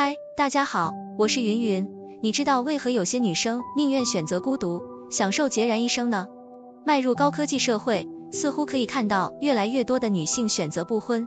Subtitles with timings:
[0.00, 1.88] 嗨，大家好，我是云云。
[2.22, 6.28] 你知道为何有些女生宁愿选择孤独，享受孑然一生呢？
[6.86, 11.26] 迈入高科技社会，似乎可以看到越来越多的女性选择不婚，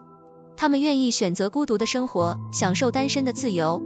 [0.55, 3.83] 她们愿意选择孤独的生活，享受单身的自由。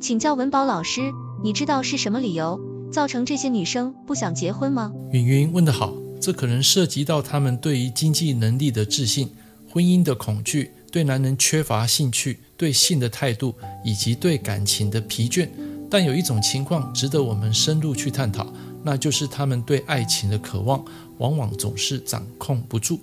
[0.00, 1.12] 请教文宝老师，
[1.44, 2.60] 你知道是什么理由
[2.90, 4.90] 造成这些女生不想结婚吗？
[5.12, 9.30] 云云问得好，这可能涉及到她们对于经济能力的自信、
[9.70, 15.48] 婚姻的恐惧、对男人缺乏兴趣、对性的态度以及对感情的疲倦。
[15.90, 18.46] 但有一种情况值得我们深入去探讨，
[18.82, 20.84] 那就是他们对爱情的渴望
[21.18, 22.98] 往往总是掌控不住。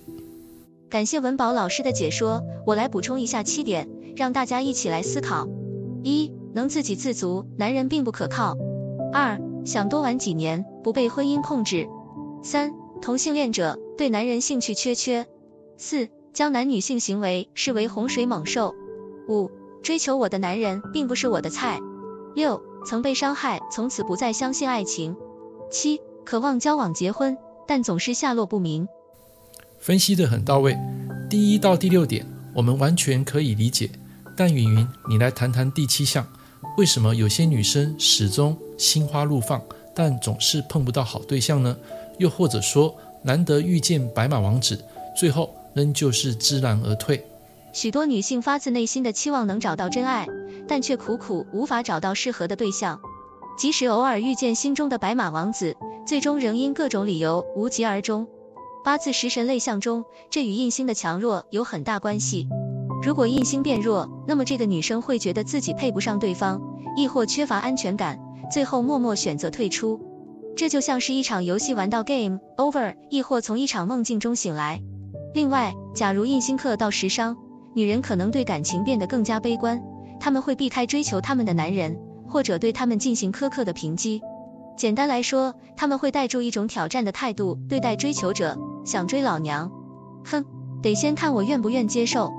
[0.90, 5.48] 感谢文宝老师的解说，我来补充一下七点，让大家一起来思考：
[6.02, 8.58] 一、能自给自足，男人并不可靠；
[9.10, 11.86] 二、想多玩几年，不被婚姻控制；
[12.42, 15.24] 三、同性恋者对男人兴趣缺缺；
[15.78, 18.74] 四、将男女性行为视为洪水猛兽；
[19.28, 19.50] 五、
[19.82, 21.78] 追求我的男人并不是我的菜；
[22.34, 25.14] 六、曾被伤害，从此不再相信爱情；
[25.70, 28.88] 七、渴望交往结婚，但总是下落不明。
[29.78, 30.78] 分析得很到位，
[31.28, 33.90] 第一到第六点我们完全可以理解，
[34.36, 36.26] 但云云，你来谈谈第七项。
[36.78, 39.60] 为什么有些女生始终心花怒放，
[39.94, 41.76] 但总是碰不到好对象呢？
[42.18, 44.82] 又或者说，难得遇见白马王子，
[45.16, 47.22] 最后仍旧是知难而退？
[47.72, 50.28] 许多女性发自内心的期望能找到真爱，
[50.68, 53.00] 但却苦苦无法找到适合的对象。
[53.56, 58.26] 即使偶尔遇见心中的白马王子，最终仍因各种理由无疾而终。
[58.84, 62.48] 八字食神类象中，这与印星的强弱有很大关系。
[63.02, 66.60] 如果印星变弱，那么这个女生会觉得自己配不上对方，
[66.96, 68.18] 亦或缺乏安全感，
[68.50, 70.00] 最后默默选择退出。
[70.56, 74.82] 这就像是一场游戏玩到 game over，亦或从一场梦境中醒来。
[75.34, 77.36] 另外，假如印星克到食伤，
[77.74, 79.82] 女人可能对感情变得更加悲观，
[80.20, 84.20] 她们会避开追求她们的男人，或者对他们进行苛刻的评击。
[84.76, 89.70] 简单来说，他们会带着一种挑战的态度对待追求者，想追老娘，
[90.24, 90.44] 哼，
[90.82, 92.32] 得先看我愿不愿接受。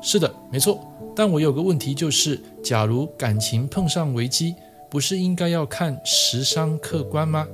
[0.00, 0.80] 是的，没错。
[1.14, 4.54] 但我有个问题就是，假如感情碰上危机，
[4.90, 7.46] 不是应该要看时商客观吗？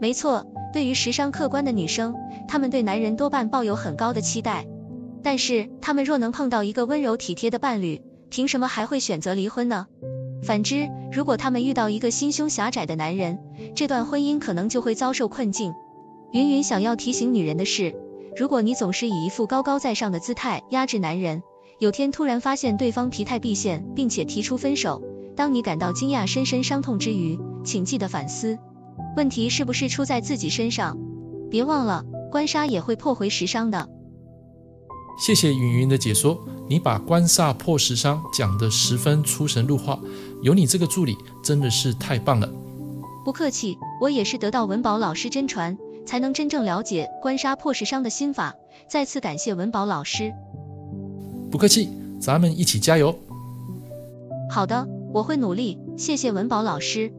[0.00, 2.14] 没错，对于时尚客观的女生，
[2.48, 4.66] 她们对男人多半抱有很高的期待。
[5.22, 9.86] 但是，他们若能碰到一个温柔体贴的伴侣，凭什么还会选择离婚呢？
[10.42, 13.38] 反之，如果他们遇到一个心胸狭窄的男人，
[13.74, 15.74] 这段婚姻可能就会遭受困境。
[16.32, 17.94] 云云想要提醒女人的是，
[18.36, 21.42] 如果你总是以一副高高在上的姿态压制男人，
[21.80, 25.02] 有天突然发现对方疲态毕现，并且提出分手，
[25.34, 28.58] 当你感到惊讶、深深伤痛之余，请记得反思，
[29.16, 30.98] 问题是不是出在自己身上？
[31.50, 33.88] 别忘了，官杀也会破回食伤的。
[35.18, 39.98] 谢谢云云的解说，你把官煞破食伤讲得十分出神入化，
[40.42, 42.48] 有你这个助理真的是太棒了。
[43.24, 48.54] 不客气，我也是得到文宝老师真传，才能真正了解官杀破食伤的心法。
[48.88, 50.32] 再次感谢文宝老师。
[51.50, 51.90] 不客气，
[52.20, 53.18] 咱们一起加油。
[54.50, 57.12] 好的，我会努力，谢谢文宝老师。